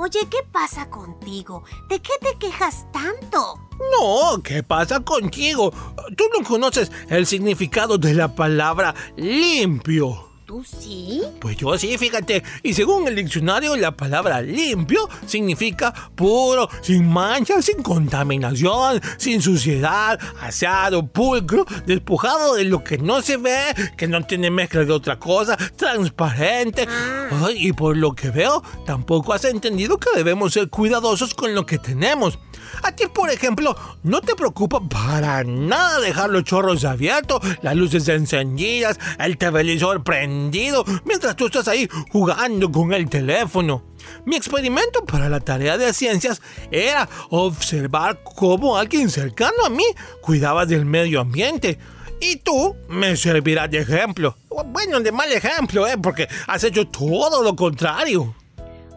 Oye, 0.00 0.20
¿qué 0.30 0.38
pasa 0.52 0.88
contigo? 0.88 1.64
¿De 1.88 2.00
qué 2.00 2.12
te 2.20 2.38
quejas 2.38 2.86
tanto? 2.92 3.60
no, 4.00 4.40
¿qué 4.42 4.62
pasa 4.62 5.00
contigo? 5.00 5.72
Tú 6.16 6.24
no 6.36 6.44
conoces 6.46 6.90
el 7.08 7.26
significado 7.26 7.98
de 7.98 8.14
la 8.14 8.34
palabra 8.34 8.94
limpio. 9.16 10.27
¿Tú 10.48 10.64
sí? 10.64 11.20
Pues 11.42 11.58
yo 11.58 11.76
sí, 11.76 11.98
fíjate. 11.98 12.42
Y 12.62 12.72
según 12.72 13.06
el 13.06 13.14
diccionario, 13.16 13.76
la 13.76 13.94
palabra 13.94 14.40
limpio 14.40 15.06
significa 15.26 15.92
puro, 16.14 16.70
sin 16.80 17.06
manchas, 17.06 17.66
sin 17.66 17.82
contaminación, 17.82 18.98
sin 19.18 19.42
suciedad, 19.42 20.18
aseado, 20.40 21.06
pulcro, 21.06 21.66
despojado 21.84 22.54
de 22.54 22.64
lo 22.64 22.82
que 22.82 22.96
no 22.96 23.20
se 23.20 23.36
ve, 23.36 23.58
que 23.98 24.08
no 24.08 24.24
tiene 24.24 24.50
mezcla 24.50 24.86
de 24.86 24.92
otra 24.94 25.18
cosa, 25.18 25.54
transparente. 25.76 26.88
Ay, 27.30 27.66
y 27.68 27.72
por 27.74 27.98
lo 27.98 28.14
que 28.14 28.30
veo, 28.30 28.62
tampoco 28.86 29.34
has 29.34 29.44
entendido 29.44 29.98
que 29.98 30.16
debemos 30.16 30.54
ser 30.54 30.70
cuidadosos 30.70 31.34
con 31.34 31.54
lo 31.54 31.66
que 31.66 31.76
tenemos. 31.76 32.38
A 32.82 32.92
ti, 32.92 33.04
por 33.06 33.30
ejemplo, 33.30 33.76
no 34.02 34.20
te 34.20 34.34
preocupa 34.34 34.80
para 34.80 35.44
nada 35.44 36.00
dejar 36.00 36.30
los 36.30 36.44
chorros 36.44 36.84
abiertos, 36.84 37.40
las 37.62 37.76
luces 37.76 38.08
encendidas, 38.08 38.98
el 39.18 39.36
televisor 39.36 40.02
prendido, 40.02 40.84
mientras 41.04 41.36
tú 41.36 41.46
estás 41.46 41.68
ahí 41.68 41.88
jugando 42.10 42.70
con 42.70 42.92
el 42.92 43.08
teléfono. 43.08 43.84
Mi 44.24 44.36
experimento 44.36 45.04
para 45.04 45.28
la 45.28 45.40
tarea 45.40 45.76
de 45.76 45.92
ciencias 45.92 46.40
era 46.70 47.08
observar 47.30 48.22
cómo 48.22 48.76
alguien 48.76 49.10
cercano 49.10 49.64
a 49.66 49.70
mí 49.70 49.84
cuidaba 50.20 50.66
del 50.66 50.84
medio 50.84 51.20
ambiente. 51.20 51.78
Y 52.20 52.36
tú 52.36 52.76
me 52.88 53.16
servirás 53.16 53.70
de 53.70 53.78
ejemplo. 53.78 54.36
Bueno, 54.66 54.98
de 55.00 55.12
mal 55.12 55.32
ejemplo, 55.32 55.86
¿eh? 55.86 55.96
Porque 56.02 56.28
has 56.46 56.64
hecho 56.64 56.88
todo 56.88 57.42
lo 57.42 57.54
contrario. 57.54 58.34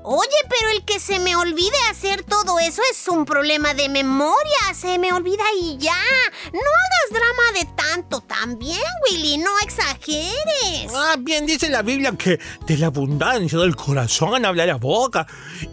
Oye, 0.03 0.29
pero 0.49 0.71
el 0.75 0.83
que 0.83 0.99
se 0.99 1.19
me 1.19 1.35
olvide 1.35 1.77
hacer 1.91 2.23
todo 2.23 2.59
eso 2.59 2.81
es 2.89 3.07
un 3.07 3.23
problema 3.23 3.73
de 3.75 3.87
memoria. 3.87 4.73
Se 4.73 4.97
me 4.97 5.13
olvida 5.13 5.43
y 5.59 5.77
ya. 5.77 5.93
No 6.51 6.59
hagas 6.59 7.11
drama 7.11 7.59
de 7.59 7.65
tanto 7.75 8.21
también, 8.21 8.81
Willy. 9.09 9.37
No 9.37 9.51
exageres. 9.63 10.91
Ah, 10.95 11.15
bien 11.19 11.45
dice 11.45 11.69
la 11.69 11.83
Biblia 11.83 12.13
que 12.17 12.39
de 12.65 12.77
la 12.77 12.87
abundancia 12.87 13.59
del 13.59 13.75
corazón 13.75 14.43
habla 14.43 14.65
la 14.65 14.75
boca. 14.75 15.27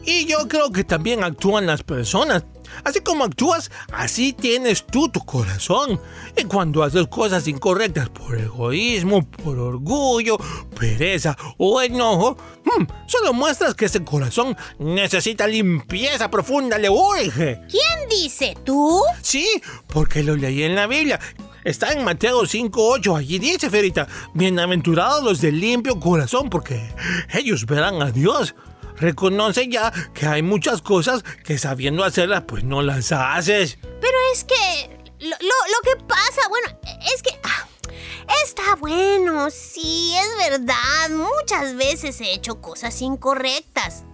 Y 0.05 0.27
yo 0.27 0.47
creo 0.47 0.71
que 0.71 0.85
también 0.85 1.25
actúan 1.25 1.67
las 1.67 1.83
personas. 1.83 2.45
Así 2.85 3.01
como 3.01 3.25
actúas, 3.25 3.71
así 3.93 4.33
tienes 4.33 4.85
tú 4.87 5.09
tu 5.09 5.21
corazón. 5.21 6.01
Y 6.37 6.45
cuando 6.45 6.83
haces 6.83 7.07
cosas 7.09 7.47
incorrectas 7.49 8.09
por 8.11 8.39
egoísmo, 8.39 9.29
por 9.29 9.59
orgullo, 9.59 10.39
pereza 10.79 11.37
o 11.57 11.81
enojo, 11.83 12.37
mm, 12.65 12.85
solo 13.07 13.33
muestras 13.33 13.75
que 13.75 13.87
ese 13.87 14.05
corazón 14.05 14.57
necesita 14.79 15.47
limpieza 15.47 16.31
profunda, 16.31 16.79
le 16.79 16.91
urge. 16.91 17.61
¿Quién 17.69 18.09
dice 18.09 18.57
tú? 18.65 19.03
Sí, 19.23 19.47
porque 19.87 20.23
lo 20.23 20.37
leí 20.37 20.63
en 20.63 20.75
la 20.75 20.87
Biblia. 20.87 21.19
Está 21.65 21.93
en 21.93 22.05
Mateo 22.05 22.47
5.8. 22.47 23.17
Allí 23.17 23.39
dice, 23.39 23.69
Ferita, 23.69 24.07
bienaventurados 24.33 25.23
los 25.23 25.41
de 25.41 25.53
limpio 25.53 25.99
corazón, 26.01 26.49
porque 26.49 26.95
ellos 27.33 27.67
verán 27.67 28.01
a 28.01 28.11
Dios. 28.11 28.55
Reconoce 29.01 29.69
ya 29.69 29.93
que 30.15 30.27
hay 30.27 30.43
muchas 30.43 30.83
cosas 30.83 31.23
que 31.45 31.59
sabiendo 31.59 32.05
hacerlas, 32.05 32.45
pues 32.47 32.65
no 32.65 32.83
las 32.83 33.13
haces. 33.13 33.79
Pero 34.01 34.17
es 34.35 34.45
que 34.45 34.99
lo, 35.21 35.31
lo- 35.31 35.37
lo 35.39 35.81
que 35.99 36.05
pasa, 36.05 36.49
bueno, 36.49 36.69
es 37.15 37.23
que 37.23 37.31
ah, 37.45 37.67
esta 38.45 38.75
bueno, 38.77 39.51
sí, 39.51 40.15
es 40.17 40.51
verdad. 40.51 41.11
Muchas 41.11 41.77
veces 41.77 42.21
he 42.21 42.33
hecho 42.33 42.61
cosas 42.61 43.01
incorrectas. 43.03 44.05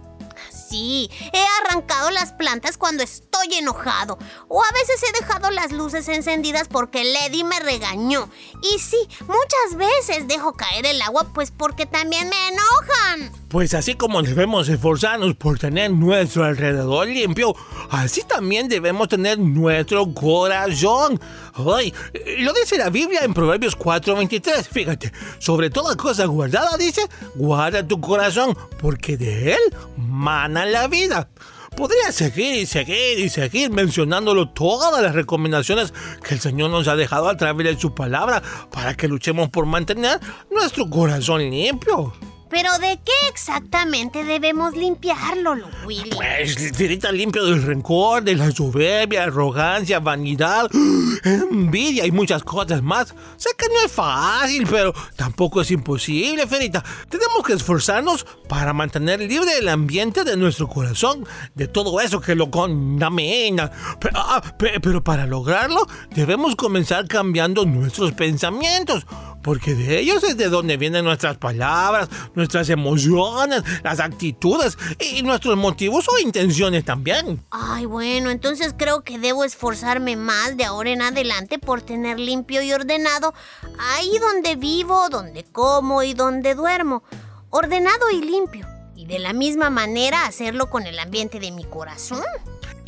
Sí, 0.69 1.09
he 1.31 1.45
arrancado 1.63 2.09
las 2.11 2.31
plantas 2.33 2.77
cuando 2.77 3.03
estoy 3.03 3.53
enojado. 3.53 4.17
O 4.47 4.63
a 4.63 4.71
veces 4.71 5.01
he 5.03 5.21
dejado 5.21 5.51
las 5.51 5.71
luces 5.71 6.07
encendidas 6.07 6.67
porque 6.67 7.03
Lady 7.03 7.43
me 7.43 7.59
regañó. 7.59 8.29
Y 8.61 8.79
sí, 8.79 8.97
muchas 9.21 9.77
veces 9.77 10.27
dejo 10.27 10.53
caer 10.53 10.85
el 10.85 11.01
agua 11.01 11.27
pues 11.33 11.51
porque 11.51 11.85
también 11.85 12.29
me 12.29 12.47
enojan. 12.47 13.31
Pues 13.49 13.73
así 13.73 13.95
como 13.95 14.21
debemos 14.21 14.67
esforzarnos 14.67 15.35
por 15.35 15.59
tener 15.59 15.91
nuestro 15.91 16.43
alrededor 16.43 17.07
limpio, 17.07 17.55
así 17.89 18.23
también 18.23 18.67
debemos 18.67 19.07
tener 19.07 19.39
nuestro 19.39 20.13
corazón. 20.13 21.19
Ay, 21.53 21.93
lo 22.39 22.51
dice 22.51 22.77
la 22.77 22.89
Biblia 22.89 23.21
en 23.23 23.33
Proverbios 23.33 23.77
4:23. 23.77 24.67
Fíjate, 24.67 25.13
sobre 25.39 25.69
toda 25.69 25.95
cosa 25.95 26.25
guardada 26.25 26.75
dice, 26.75 27.07
guarda 27.35 27.87
tu 27.87 28.01
corazón, 28.01 28.57
porque 28.81 29.15
de 29.15 29.53
él 29.53 29.61
mana 29.95 30.64
la 30.71 30.87
vida. 30.87 31.29
Podría 31.75 32.11
seguir 32.11 32.55
y 32.55 32.65
seguir 32.65 33.19
y 33.19 33.29
seguir 33.29 33.69
mencionándolo 33.69 34.49
todas 34.49 35.01
las 35.01 35.13
recomendaciones 35.13 35.93
que 36.23 36.35
el 36.35 36.39
Señor 36.39 36.69
nos 36.69 36.87
ha 36.87 36.95
dejado 36.95 37.27
a 37.27 37.35
través 37.35 37.67
de 37.67 37.79
su 37.79 37.93
palabra 37.93 38.41
para 38.71 38.95
que 38.95 39.09
luchemos 39.09 39.49
por 39.49 39.65
mantener 39.65 40.19
nuestro 40.49 40.89
corazón 40.89 41.49
limpio. 41.49 42.13
Pero 42.49 42.77
¿de 42.77 42.99
qué 43.03 43.27
exactamente 43.29 44.23
debemos 44.23 44.75
limpiarlo, 44.75 45.55
Willy? 45.85 46.11
Pues, 46.11 46.55
Firita, 46.75 47.11
limpio 47.11 47.43
del 47.45 47.63
rencor, 47.63 48.23
de 48.23 48.35
la 48.35 48.51
soberbia, 48.51 49.23
arrogancia, 49.23 49.99
vanidad, 49.99 50.69
envidia 51.23 52.05
y 52.05 52.11
muchas 52.11 52.43
cosas 52.43 52.81
más. 52.81 53.13
Sé 53.37 53.49
que 53.57 53.67
no 53.67 53.81
es 53.85 53.91
fácil, 53.91 54.67
pero 54.69 54.93
tampoco 55.15 55.61
es 55.61 55.71
imposible, 55.71 56.45
Ferita. 56.47 56.83
Tenemos 57.09 57.43
que 57.45 57.53
esforzarnos 57.53 58.25
para 58.47 58.73
mantener 58.73 59.19
libre 59.21 59.57
el 59.57 59.67
ambiente 59.67 60.23
de 60.23 60.37
nuestro 60.37 60.67
corazón, 60.67 61.25
de 61.55 61.67
todo 61.67 61.99
eso 61.99 62.21
que 62.21 62.35
lo 62.35 62.51
contamina. 62.51 63.71
Pero, 63.99 64.13
ah, 64.17 64.41
pe- 64.57 64.79
pero 64.79 65.03
para 65.03 65.25
lograrlo, 65.25 65.87
debemos 66.11 66.55
comenzar 66.55 67.07
cambiando 67.07 67.65
nuestros 67.65 68.11
pensamientos. 68.13 69.05
Porque 69.45 69.75
de 69.75 69.99
ellos 69.99 70.23
es 70.23 70.37
de 70.37 70.49
donde 70.49 70.75
vienen 70.75 71.05
nuestras 71.05 71.37
palabras, 71.37 72.09
nuestras 72.33 72.67
emociones, 72.71 73.61
las 73.83 73.99
actitudes 73.99 74.75
y 74.99 75.21
nuestros 75.21 75.55
motivos 75.55 76.07
o 76.09 76.17
intenciones 76.17 76.83
también. 76.83 77.45
Ay, 77.51 77.85
bueno, 77.85 78.31
entonces 78.31 78.73
creo 78.75 79.03
que 79.03 79.19
debo 79.19 79.43
esforzarme 79.43 80.15
más 80.15 80.57
de 80.57 80.65
ahora 80.65 80.89
en 80.89 81.03
adelante 81.03 81.59
por 81.59 81.83
tener 81.83 82.19
limpio 82.19 82.63
y 82.63 82.73
ordenado 82.73 83.35
ahí 83.77 84.17
donde 84.17 84.55
vivo, 84.55 85.09
donde 85.09 85.43
como 85.43 86.01
y 86.01 86.15
donde 86.15 86.55
duermo. 86.55 87.03
Ordenado 87.51 88.09
y 88.09 88.21
limpio. 88.21 88.67
Y 88.95 89.05
de 89.05 89.19
la 89.19 89.33
misma 89.33 89.69
manera 89.69 90.25
hacerlo 90.25 90.71
con 90.71 90.87
el 90.87 90.97
ambiente 90.97 91.39
de 91.39 91.51
mi 91.51 91.65
corazón. 91.65 92.23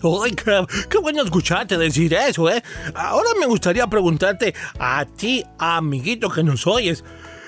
Ay, 0.03 0.31
qué, 0.31 0.65
qué 0.89 0.97
bueno 0.99 1.23
escucharte 1.23 1.77
decir 1.77 2.13
eso, 2.13 2.49
¿eh? 2.49 2.63
Ahora 2.93 3.29
me 3.39 3.45
gustaría 3.45 3.87
preguntarte 3.87 4.53
a 4.79 5.05
ti, 5.05 5.43
amiguito 5.57 6.29
que 6.29 6.43
nos 6.43 6.67
oyes. 6.67 7.03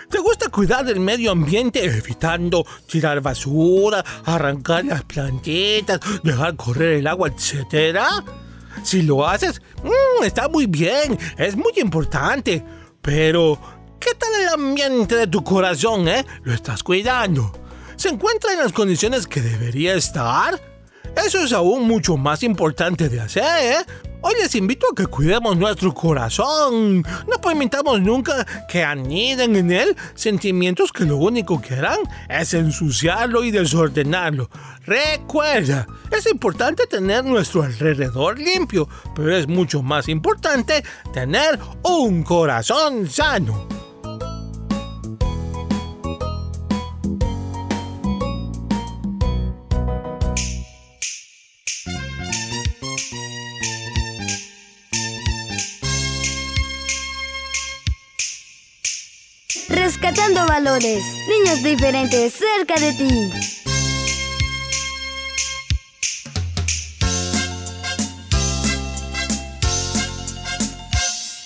¿Te 0.09 0.17
gusta 0.17 0.49
cuidar 0.49 0.85
del 0.85 0.99
medio 0.99 1.31
ambiente 1.31 1.85
evitando 1.85 2.65
tirar 2.87 3.21
basura, 3.21 4.03
arrancar 4.25 4.83
las 4.85 5.03
plantitas, 5.03 5.99
dejar 6.23 6.55
correr 6.55 6.93
el 6.93 7.07
agua, 7.07 7.29
etcétera? 7.29 8.07
Si 8.83 9.03
lo 9.03 9.27
haces, 9.27 9.61
mm, 9.83 10.23
está 10.23 10.49
muy 10.49 10.65
bien, 10.65 11.17
es 11.37 11.55
muy 11.55 11.73
importante. 11.77 12.65
Pero, 13.03 13.59
¿qué 13.99 14.15
tal 14.15 14.29
el 14.41 14.47
ambiente 14.49 15.15
de 15.15 15.27
tu 15.27 15.43
corazón, 15.43 16.07
eh? 16.07 16.25
¿Lo 16.43 16.53
estás 16.53 16.81
cuidando? 16.81 17.51
¿Se 17.95 18.09
encuentra 18.09 18.53
en 18.53 18.59
las 18.59 18.73
condiciones 18.73 19.27
que 19.27 19.41
debería 19.41 19.93
estar? 19.93 20.59
Eso 21.25 21.43
es 21.43 21.53
aún 21.53 21.87
mucho 21.87 22.17
más 22.17 22.43
importante 22.43 23.09
de 23.09 23.19
hacer, 23.19 23.43
¿eh? 23.43 23.85
Hoy 24.21 24.33
les 24.41 24.53
invito 24.55 24.87
a 24.91 24.95
que 24.95 25.07
cuidemos 25.07 25.55
nuestro 25.55 25.93
corazón. 25.93 27.03
No 27.27 27.41
permitamos 27.41 28.01
nunca 28.01 28.45
que 28.67 28.83
aniden 28.83 29.55
en 29.55 29.71
él 29.71 29.95
sentimientos 30.13 30.91
que 30.91 31.05
lo 31.05 31.17
único 31.17 31.61
que 31.61 31.75
harán 31.75 31.99
es 32.27 32.53
ensuciarlo 32.53 33.43
y 33.43 33.51
desordenarlo. 33.51 34.49
Recuerda, 34.85 35.87
es 36.11 36.25
importante 36.29 36.85
tener 36.85 37.23
nuestro 37.23 37.63
alrededor 37.63 38.37
limpio, 38.37 38.89
pero 39.15 39.35
es 39.35 39.47
mucho 39.47 39.81
más 39.81 40.09
importante 40.09 40.83
tener 41.13 41.57
un 41.83 42.23
corazón 42.23 43.09
sano. 43.09 43.78
Rescatando 59.89 60.45
valores. 60.45 61.03
Niños 61.27 61.63
diferentes 61.63 62.31
cerca 62.33 62.75
de 62.79 62.93
ti. 62.93 63.31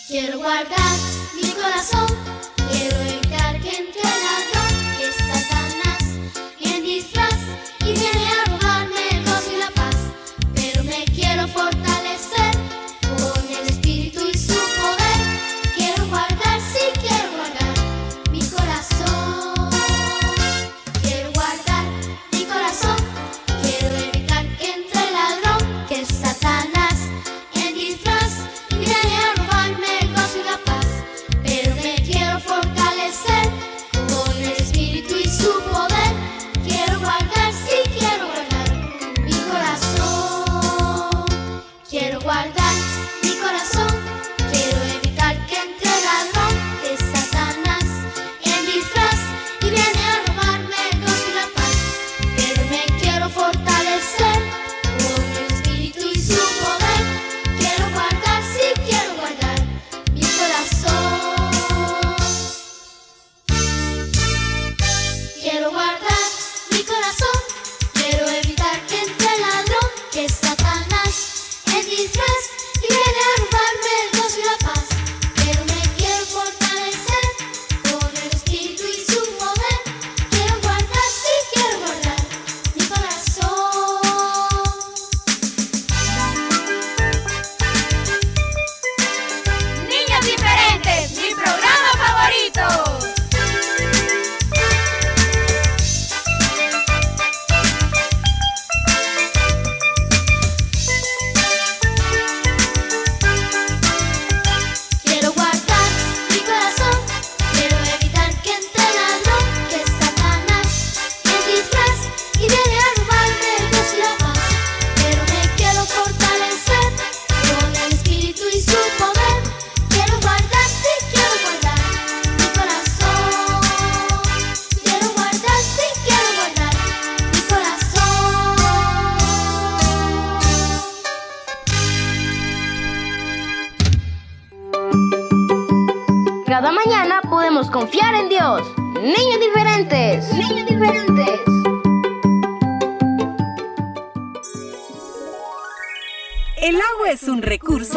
Quiero 0.10 0.40
guardar 0.40 0.98
mi 1.42 1.50
corazón, 1.52 2.06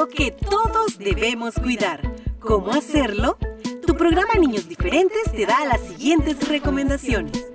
que 0.08 0.30
todos 0.30 0.98
debemos 0.98 1.54
cuidar. 1.54 2.00
¿Cómo 2.40 2.72
hacerlo? 2.72 3.38
Tu 3.86 3.94
programa 3.96 4.34
Niños 4.38 4.68
Diferentes 4.68 5.32
te 5.32 5.46
da 5.46 5.64
las 5.64 5.80
siguientes 5.80 6.48
recomendaciones. 6.48 7.46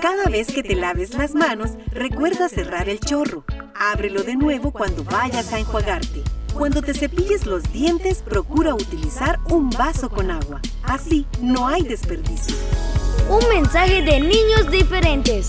Cada 0.00 0.26
vez 0.30 0.48
que 0.48 0.62
te 0.62 0.76
laves 0.76 1.14
las 1.14 1.34
manos, 1.34 1.70
recuerda 1.90 2.48
cerrar 2.48 2.88
el 2.88 3.00
chorro. 3.00 3.44
Ábrelo 3.74 4.22
de 4.22 4.36
nuevo 4.36 4.70
cuando 4.70 5.04
vayas 5.04 5.52
a 5.52 5.58
enjuagarte. 5.58 6.22
Cuando 6.54 6.80
te 6.80 6.94
cepilles 6.94 7.44
los 7.46 7.70
dientes, 7.72 8.22
procura 8.22 8.74
utilizar 8.74 9.38
un 9.50 9.68
vaso 9.70 10.08
con 10.08 10.30
agua. 10.30 10.60
Así 10.84 11.26
no 11.40 11.68
hay 11.68 11.82
desperdicio. 11.82 12.54
Un 13.28 13.46
mensaje 13.48 14.02
de 14.02 14.20
niños 14.20 14.70
diferentes. 14.70 15.48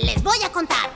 Les 0.00 0.22
voy 0.22 0.38
a 0.42 0.50
contar. 0.50 0.90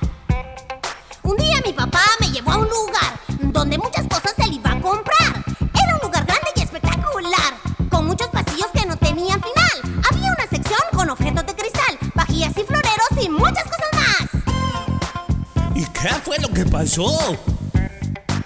Un 1.25 1.37
día 1.37 1.61
mi 1.65 1.75
papá 1.75 2.01
me 2.21 2.31
llevó 2.31 2.53
a 2.53 2.57
un 2.57 2.69
lugar 2.69 3.21
donde 3.39 3.77
muchas 3.77 4.07
cosas 4.09 4.33
él 4.39 4.55
iba 4.55 4.71
a 4.73 4.81
comprar. 4.81 5.45
Era 5.61 5.95
un 5.97 6.01
lugar 6.03 6.25
grande 6.25 6.49
y 6.57 6.63
espectacular, 6.63 7.53
con 7.91 8.07
muchos 8.07 8.29
pasillos 8.29 8.69
que 8.73 8.87
no 8.87 8.97
tenían 8.97 9.43
final. 9.43 10.03
Había 10.11 10.33
una 10.33 10.49
sección 10.49 10.81
con 10.95 11.11
objetos 11.11 11.45
de 11.45 11.55
cristal, 11.55 11.99
vajillas 12.15 12.57
y 12.57 12.65
floreros 12.65 13.09
y 13.21 13.29
muchas 13.29 13.65
cosas 13.65 13.91
más. 13.93 15.77
¿Y 15.77 15.85
qué 15.85 16.09
fue 16.25 16.39
lo 16.39 16.49
que 16.49 16.65
pasó? 16.65 17.37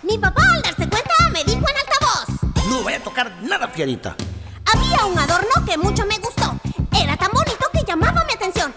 Mi 0.02 0.18
papá 0.18 0.42
al 0.54 0.62
darse 0.62 0.88
cuenta 0.88 1.14
me 1.32 1.44
dijo 1.44 1.64
en 1.68 1.76
altavoz. 1.76 2.66
No 2.68 2.82
voy 2.82 2.94
a 2.94 3.02
tocar 3.04 3.30
nada, 3.42 3.68
Fierita. 3.68 4.16
Había 4.74 5.06
un 5.06 5.18
adorno 5.18 5.64
que 5.64 5.78
mucho 5.78 6.04
me 6.04 6.18
gustó. 6.18 6.58
Era 7.00 7.16
tan 7.16 7.30
bonito 7.32 7.64
que 7.72 7.84
llamaba 7.86 8.24
mi 8.24 8.32
atención. 8.32 8.74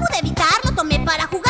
Pude 0.00 0.18
evitar, 0.18 0.48
lo 0.64 0.72
tomé 0.72 0.98
para 1.00 1.26
jugar. 1.26 1.49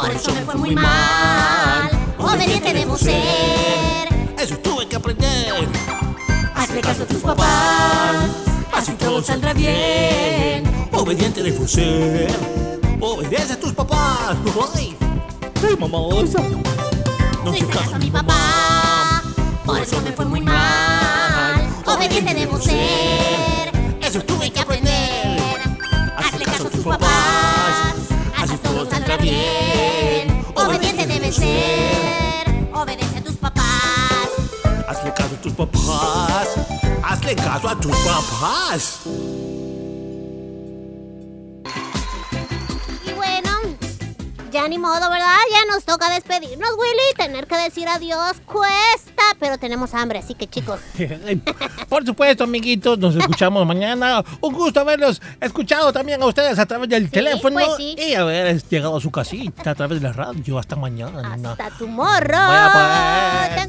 Por 0.00 0.10
eso 0.10 0.32
me 0.34 0.40
fue 0.40 0.54
muy 0.54 0.74
mal. 0.74 1.90
Obediente 2.16 2.72
debo 2.72 2.96
ser. 2.96 4.08
Eso 4.38 4.56
tuve 4.58 4.86
que 4.88 4.96
aprender. 4.96 5.68
Hazle 6.54 6.80
caso 6.80 7.02
a 7.02 7.06
tus 7.06 7.18
papás. 7.18 8.30
Así 8.72 8.92
todo 8.92 9.22
saldrá 9.22 9.52
bien. 9.52 10.64
Obediente 10.92 11.42
debo 11.42 11.68
ser. 11.68 12.34
Obedece 12.98 13.52
a 13.52 13.60
tus 13.60 13.74
papás. 13.74 14.38
Ay, 14.74 14.96
ay 15.68 15.76
mamá. 15.78 15.98
No 17.44 17.54
hice 17.54 17.66
caso 17.66 17.94
a 17.94 17.98
mi 17.98 18.10
papá. 18.10 19.22
Por 19.66 19.80
eso 19.80 20.00
me 20.00 20.12
fue 20.12 20.24
muy 20.24 20.40
mal. 20.40 21.68
Obediente 21.84 22.32
debo 22.32 22.58
ser. 22.58 23.70
Eso 24.00 24.20
tuve 24.22 24.50
que 24.50 24.60
aprender. 24.60 25.38
Hazle 26.16 26.44
caso 26.46 26.68
a 26.68 26.70
tus 26.70 26.84
papás. 26.84 27.94
Así 28.38 28.56
todo 28.62 28.88
saldrá 28.90 29.18
bien. 29.18 29.59
Ser. 31.32 32.68
Obedece 32.74 33.18
a 33.18 33.22
tus 33.22 33.36
papás. 33.36 33.64
Hazle 34.88 35.14
caso 35.14 35.34
a 35.34 35.40
tus 35.40 35.52
papás. 35.52 36.48
Hazle 37.04 37.36
caso 37.36 37.68
a 37.68 37.76
tus 37.78 37.96
papás. 37.98 39.00
Y 43.06 43.12
bueno, 43.12 43.50
ya 44.50 44.66
ni 44.66 44.78
modo, 44.78 45.08
¿verdad? 45.08 45.38
Ya 45.52 45.72
nos 45.72 45.84
toca 45.84 46.10
despedirnos, 46.10 46.70
Willy. 46.76 47.14
Tener 47.16 47.46
que 47.46 47.56
decir 47.56 47.88
adiós 47.88 48.36
cuesta, 48.44 49.09
pero 49.38 49.58
tenemos 49.58 49.94
hambre, 49.94 50.18
así 50.18 50.34
que 50.34 50.48
chicos. 50.48 50.80
Por 51.88 52.04
supuesto, 52.04 52.44
amiguitos, 52.44 52.98
nos 52.98 53.14
escuchamos 53.14 53.66
mañana. 53.66 54.24
Un 54.40 54.54
gusto 54.54 54.80
haberlos 54.80 55.20
escuchado 55.40 55.92
también 55.92 56.22
a 56.22 56.26
ustedes 56.26 56.58
a 56.58 56.66
través 56.66 56.88
del 56.88 57.10
teléfono 57.10 57.56
pues 57.56 57.76
sí. 57.76 57.96
y 57.98 58.14
haber 58.14 58.62
llegado 58.62 58.96
a 58.96 59.00
su 59.00 59.10
casita 59.10 59.70
a 59.70 59.74
través 59.74 60.00
de 60.00 60.08
la 60.08 60.12
radio. 60.12 60.58
Hasta 60.58 60.76
mañana. 60.76 61.34
Hasta 61.50 61.70
tu 61.78 61.86
morro. 61.86 62.28
Pues. 62.28 63.68